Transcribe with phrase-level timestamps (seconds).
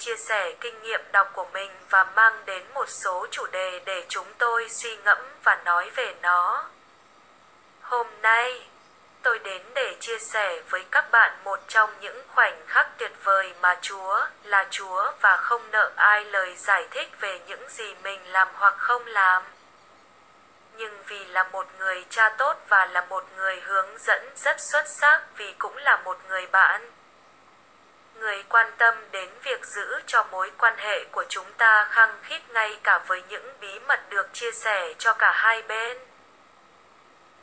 [0.00, 4.04] chia sẻ kinh nghiệm đọc của mình và mang đến một số chủ đề để
[4.08, 6.64] chúng tôi suy ngẫm và nói về nó.
[7.80, 8.66] Hôm nay,
[9.22, 13.52] tôi đến để chia sẻ với các bạn một trong những khoảnh khắc tuyệt vời
[13.60, 18.20] mà Chúa là Chúa và không nợ ai lời giải thích về những gì mình
[18.32, 19.42] làm hoặc không làm
[20.80, 24.88] nhưng vì là một người cha tốt và là một người hướng dẫn rất xuất
[24.88, 26.90] sắc vì cũng là một người bạn.
[28.20, 32.40] Người quan tâm đến việc giữ cho mối quan hệ của chúng ta khăng khít
[32.48, 35.98] ngay cả với những bí mật được chia sẻ cho cả hai bên.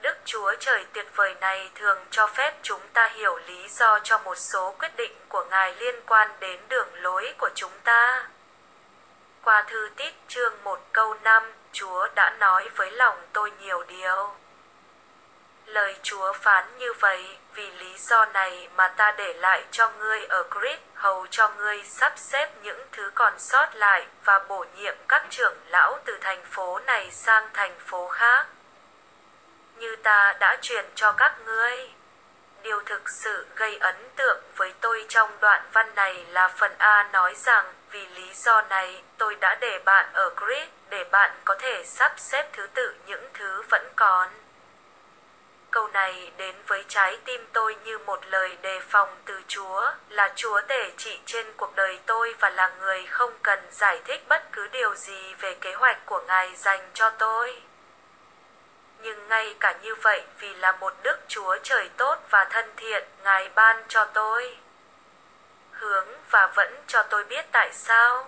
[0.01, 4.17] Đức Chúa Trời tuyệt vời này thường cho phép chúng ta hiểu lý do cho
[4.17, 8.27] một số quyết định của Ngài liên quan đến đường lối của chúng ta.
[9.43, 14.35] Qua thư tít chương 1 câu 5, Chúa đã nói với lòng tôi nhiều điều.
[15.67, 20.25] Lời Chúa phán như vậy, vì lý do này mà ta để lại cho ngươi
[20.25, 24.95] ở Crete, hầu cho ngươi sắp xếp những thứ còn sót lại và bổ nhiệm
[25.07, 28.45] các trưởng lão từ thành phố này sang thành phố khác.
[29.77, 31.91] Như ta đã truyền cho các ngươi.
[32.63, 37.09] Điều thực sự gây ấn tượng với tôi trong đoạn văn này là phần A
[37.13, 41.55] nói rằng, vì lý do này, tôi đã để bạn ở Crete để bạn có
[41.59, 44.29] thể sắp xếp thứ tự những thứ vẫn còn.
[45.77, 50.33] Câu này đến với trái tim tôi như một lời đề phòng từ Chúa, là
[50.35, 54.51] Chúa tể trị trên cuộc đời tôi và là người không cần giải thích bất
[54.51, 57.61] cứ điều gì về kế hoạch của Ngài dành cho tôi.
[59.01, 63.03] Nhưng ngay cả như vậy vì là một Đức Chúa trời tốt và thân thiện,
[63.23, 64.57] Ngài ban cho tôi
[65.71, 68.27] hướng và vẫn cho tôi biết tại sao.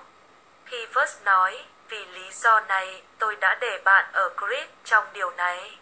[0.66, 5.32] Khi vớt nói, vì lý do này, tôi đã để bạn ở Grid trong điều
[5.32, 5.79] này.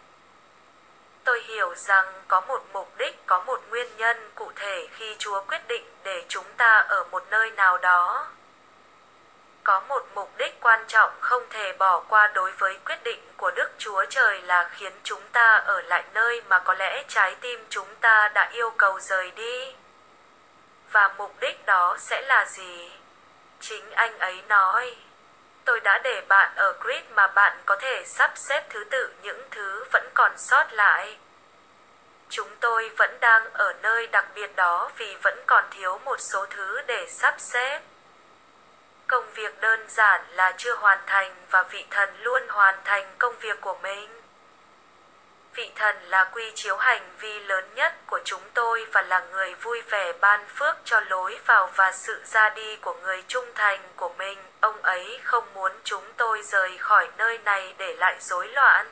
[1.28, 5.40] Tôi hiểu rằng có một mục đích, có một nguyên nhân cụ thể khi Chúa
[5.48, 8.26] quyết định để chúng ta ở một nơi nào đó.
[9.64, 13.50] Có một mục đích quan trọng không thể bỏ qua đối với quyết định của
[13.50, 17.66] Đức Chúa Trời là khiến chúng ta ở lại nơi mà có lẽ trái tim
[17.70, 19.74] chúng ta đã yêu cầu rời đi.
[20.92, 22.90] Và mục đích đó sẽ là gì?
[23.60, 24.96] Chính anh ấy nói
[25.68, 29.42] tôi đã để bạn ở grid mà bạn có thể sắp xếp thứ tự, những
[29.50, 31.18] thứ vẫn còn sót lại.
[32.28, 36.46] Chúng tôi vẫn đang ở nơi đặc biệt đó vì vẫn còn thiếu một số
[36.46, 37.80] thứ để sắp xếp.
[39.06, 43.34] Công việc đơn giản là chưa hoàn thành và vị thần luôn hoàn thành công
[43.38, 44.08] việc của mình.
[45.54, 49.54] Vị thần là quy chiếu hành vi lớn nhất của chúng tôi và là người
[49.54, 53.80] vui vẻ ban phước cho lối vào và sự ra đi của người trung thành
[53.96, 54.38] của mình.
[54.60, 58.86] Ông ấy không muốn chúng tôi rời khỏi nơi này để lại rối loạn.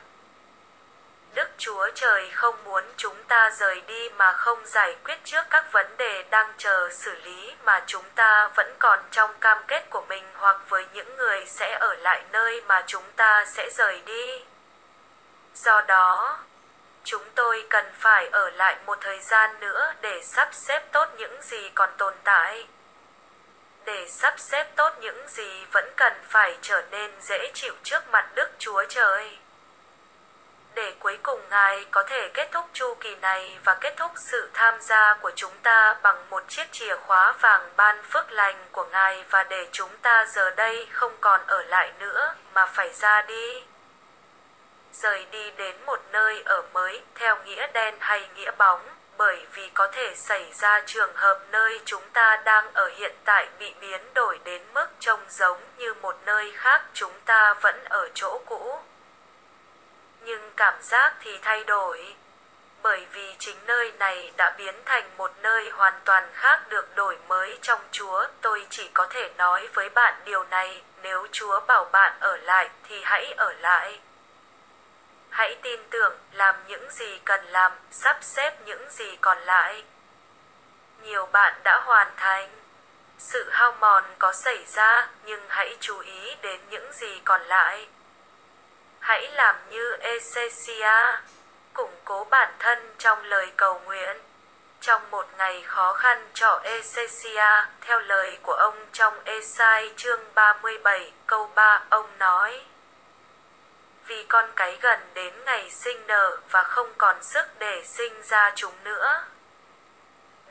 [1.33, 5.71] Đức Chúa Trời không muốn chúng ta rời đi mà không giải quyết trước các
[5.71, 10.05] vấn đề đang chờ xử lý mà chúng ta vẫn còn trong cam kết của
[10.09, 14.43] mình hoặc với những người sẽ ở lại nơi mà chúng ta sẽ rời đi.
[15.55, 16.39] Do đó,
[17.07, 21.41] chúng tôi cần phải ở lại một thời gian nữa để sắp xếp tốt những
[21.41, 22.67] gì còn tồn tại.
[23.85, 28.29] Để sắp xếp tốt những gì vẫn cần phải trở nên dễ chịu trước mặt
[28.35, 29.37] đức chúa trời.
[30.75, 34.49] Để cuối cùng ngài có thể kết thúc chu kỳ này và kết thúc sự
[34.53, 38.85] tham gia của chúng ta bằng một chiếc chìa khóa vàng ban phước lành của
[38.85, 43.21] ngài và để chúng ta giờ đây không còn ở lại nữa mà phải ra
[43.21, 43.63] đi
[45.01, 48.81] rời đi đến một nơi ở mới theo nghĩa đen hay nghĩa bóng,
[49.17, 53.47] bởi vì có thể xảy ra trường hợp nơi chúng ta đang ở hiện tại
[53.59, 58.09] bị biến đổi đến mức trông giống như một nơi khác chúng ta vẫn ở
[58.13, 58.79] chỗ cũ.
[60.21, 62.15] Nhưng cảm giác thì thay đổi,
[62.81, 67.17] bởi vì chính nơi này đã biến thành một nơi hoàn toàn khác được đổi
[67.27, 68.25] mới trong Chúa.
[68.41, 72.69] Tôi chỉ có thể nói với bạn điều này, nếu Chúa bảo bạn ở lại
[72.89, 73.99] thì hãy ở lại
[75.37, 79.83] hãy tin tưởng làm những gì cần làm sắp xếp những gì còn lại.
[81.01, 82.49] Nhiều bạn đã hoàn thành.
[83.17, 87.87] Sự hao mòn có xảy ra nhưng hãy chú ý đến những gì còn lại.
[88.99, 91.17] Hãy làm như Ezesia,
[91.73, 94.17] củng cố bản thân trong lời cầu nguyện.
[94.81, 101.11] Trong một ngày khó khăn cho Ezesia, theo lời của ông trong Esai chương 37
[101.27, 102.65] câu 3, ông nói
[104.07, 108.51] vì con cái gần đến ngày sinh nở và không còn sức để sinh ra
[108.55, 109.23] chúng nữa.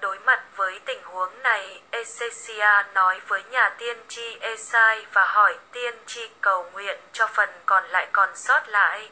[0.00, 5.58] Đối mặt với tình huống này, Ezesia nói với nhà tiên tri Esai và hỏi
[5.72, 9.10] tiên tri cầu nguyện cho phần còn lại còn sót lại.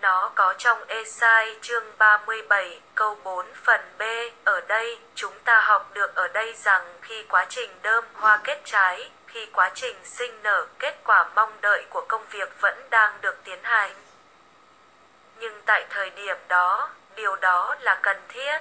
[0.00, 4.02] Nó có trong Esai chương 37 câu 4 phần B.
[4.44, 8.60] Ở đây, chúng ta học được ở đây rằng khi quá trình đơm hoa kết
[8.64, 13.20] trái, khi quá trình sinh nở kết quả mong đợi của công việc vẫn đang
[13.20, 13.94] được tiến hành.
[15.38, 18.58] Nhưng tại thời điểm đó, điều đó là cần thiết.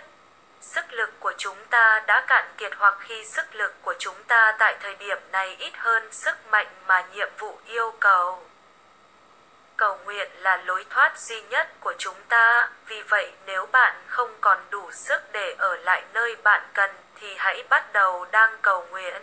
[0.62, 4.56] Sức lực của chúng ta đã cạn kiệt hoặc khi sức lực của chúng ta
[4.59, 8.44] tại thời điểm này ít hơn sức mạnh mà nhiệm vụ yêu cầu
[9.81, 14.29] cầu nguyện là lối thoát duy nhất của chúng ta vì vậy nếu bạn không
[14.41, 18.85] còn đủ sức để ở lại nơi bạn cần thì hãy bắt đầu đang cầu
[18.91, 19.21] nguyện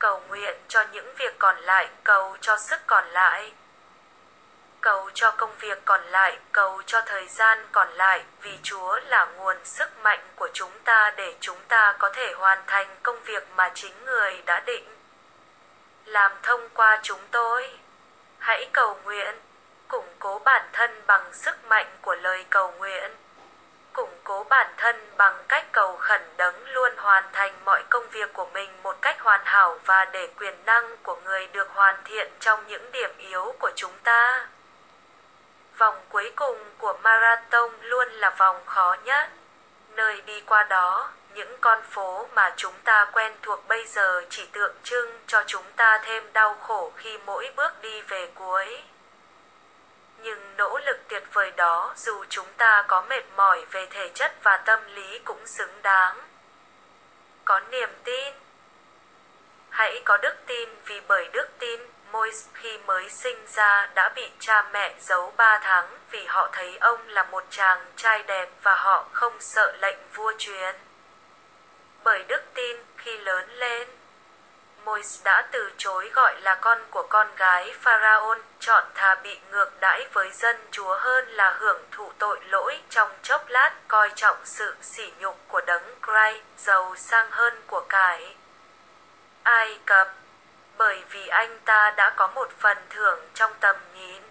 [0.00, 3.52] cầu nguyện cho những việc còn lại, cầu cho sức còn lại.
[4.80, 9.24] Cầu cho công việc còn lại, cầu cho thời gian còn lại, vì chúa là
[9.24, 13.48] nguồn sức mạnh của chúng ta để chúng ta có thể hoàn thành công việc
[13.56, 14.84] mà chính người đã định.
[16.04, 17.78] Làm thông qua chúng tôi.
[18.38, 19.34] Hãy cầu nguyện,
[19.88, 23.10] củng cố bản thân bằng sức mạnh của lời cầu nguyện
[23.92, 28.32] củng cố bản thân bằng cách cầu khẩn đấng luôn hoàn thành mọi công việc
[28.32, 32.30] của mình một cách hoàn hảo và để quyền năng của người được hoàn thiện
[32.40, 34.48] trong những điểm yếu của chúng ta.
[35.78, 39.30] Vòng cuối cùng của marathon luôn là vòng khó nhất.
[39.88, 44.46] Nơi đi qua đó, những con phố mà chúng ta quen thuộc bây giờ chỉ
[44.52, 48.82] tượng trưng cho chúng ta thêm đau khổ khi mỗi bước đi về cuối
[50.22, 54.32] nhưng nỗ lực tuyệt vời đó, dù chúng ta có mệt mỏi về thể chất
[54.42, 56.30] và tâm lý cũng xứng đáng
[57.50, 58.34] có niềm tin
[59.70, 61.80] hãy có đức tin vì bởi đức tin
[62.12, 66.78] Moise khi mới sinh ra đã bị cha mẹ giấu ba tháng vì họ thấy
[66.78, 70.74] ông là một chàng trai đẹp và họ không sợ lệnh vua truyền
[72.04, 73.88] bởi đức tin khi lớn lên.
[75.00, 79.70] Moise đã từ chối gọi là con của con gái Pharaon, chọn thà bị ngược
[79.80, 84.36] đãi với dân chúa hơn là hưởng thụ tội lỗi trong chốc lát coi trọng
[84.44, 88.36] sự sỉ nhục của đấng Christ, giàu sang hơn của cải.
[89.42, 90.08] Ai Cập
[90.78, 94.22] Bởi vì anh ta đã có một phần thưởng trong tầm nhìn.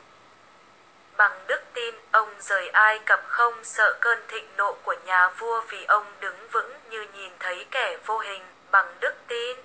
[1.18, 5.62] Bằng đức tin, ông rời Ai Cập không sợ cơn thịnh nộ của nhà vua
[5.70, 8.42] vì ông đứng vững như nhìn thấy kẻ vô hình
[8.72, 9.58] bằng đức tin.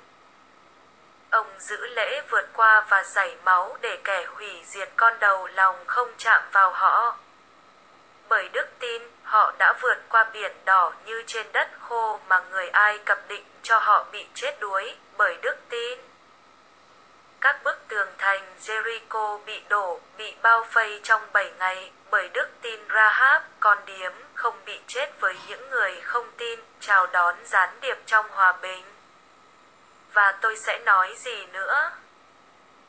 [1.34, 5.76] Ông giữ lễ vượt qua và giải máu để kẻ hủy diệt con đầu lòng
[5.86, 7.16] không chạm vào họ.
[8.28, 12.68] Bởi đức tin, họ đã vượt qua biển đỏ như trên đất khô mà người
[12.68, 15.98] Ai Cập định cho họ bị chết đuối bởi đức tin
[17.40, 22.48] các bức tường thành Jericho bị đổ, bị bao vây trong 7 ngày bởi đức
[22.62, 27.68] tin Rahab, con điếm, không bị chết với những người không tin, chào đón gián
[27.80, 28.93] điệp trong hòa bình.
[30.14, 31.92] Và tôi sẽ nói gì nữa?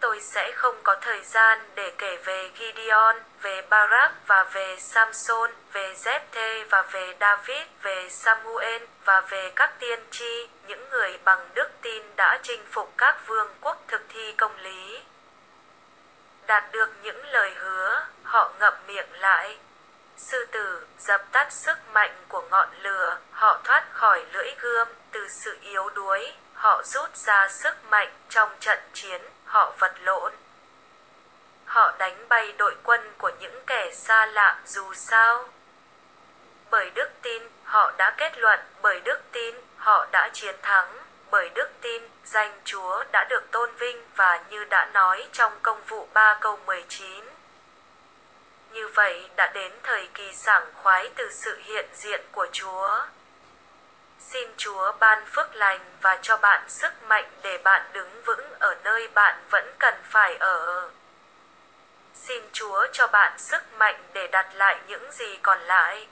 [0.05, 5.51] tôi sẽ không có thời gian để kể về Gideon, về Barak và về Samson,
[5.73, 11.49] về Jephthê và về David, về Samuel và về các tiên tri, những người bằng
[11.53, 15.03] đức tin đã chinh phục các vương quốc thực thi công lý.
[16.47, 19.57] Đạt được những lời hứa, họ ngậm miệng lại.
[20.17, 25.27] Sư tử dập tắt sức mạnh của ngọn lửa, họ thoát khỏi lưỡi gươm từ
[25.29, 30.33] sự yếu đuối, họ rút ra sức mạnh trong trận chiến họ vật lộn.
[31.65, 35.49] Họ đánh bay đội quân của những kẻ xa lạ dù sao.
[36.71, 40.97] Bởi đức tin, họ đã kết luận, bởi đức tin, họ đã chiến thắng,
[41.31, 45.81] bởi đức tin, danh Chúa đã được tôn vinh và như đã nói trong công
[45.87, 47.25] vụ 3 câu 19.
[48.71, 52.99] Như vậy đã đến thời kỳ sảng khoái từ sự hiện diện của Chúa.
[54.19, 58.75] Xin Chúa ban phước lành và cho bạn sức mạnh để bạn đứng vững ở
[58.83, 60.89] nơi bạn vẫn cần phải ở.
[62.13, 66.07] Xin Chúa cho bạn sức mạnh để đặt lại những gì còn lại.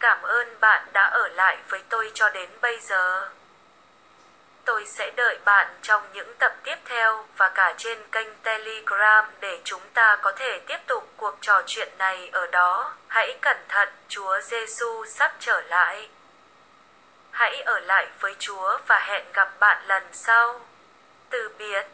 [0.00, 3.30] Cảm ơn bạn đã ở lại với tôi cho đến bây giờ.
[4.64, 9.60] Tôi sẽ đợi bạn trong những tập tiếp theo và cả trên kênh Telegram để
[9.64, 12.92] chúng ta có thể tiếp tục cuộc trò chuyện này ở đó.
[13.08, 16.08] Hãy cẩn thận, Chúa Giêsu sắp trở lại.
[17.34, 20.60] Hãy ở lại với Chúa và hẹn gặp bạn lần sau.
[21.30, 21.86] Từ biệt